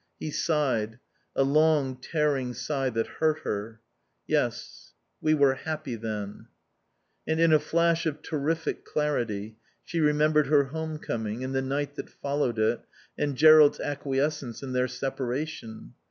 He 0.19 0.31
sighed, 0.31 0.97
a 1.35 1.43
long, 1.43 1.95
tearing 1.95 2.55
sigh 2.55 2.89
that 2.89 3.05
hurt 3.05 3.41
her. 3.41 3.81
"Yes. 4.25 4.93
We 5.21 5.35
were 5.35 5.53
happy 5.53 5.93
then." 5.93 6.47
And 7.27 7.39
in 7.39 7.53
a 7.53 7.59
flash 7.59 8.07
of 8.07 8.23
terrific 8.23 8.83
clarity 8.83 9.57
she 9.83 9.99
remembered 9.99 10.47
her 10.47 10.63
home 10.63 10.97
coming 10.97 11.43
and 11.43 11.53
the 11.53 11.61
night 11.61 11.97
that 11.97 12.09
followed 12.09 12.57
it 12.57 12.81
and 13.15 13.35
Jerrold's 13.37 13.79
acquiescence 13.79 14.63
in 14.63 14.73
their 14.73 14.87
separation. 14.87 15.93